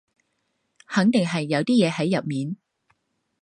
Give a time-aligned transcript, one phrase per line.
[0.87, 2.57] 肯定係有啲嘢喺入面